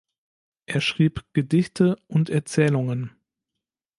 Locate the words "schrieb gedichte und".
0.81-2.31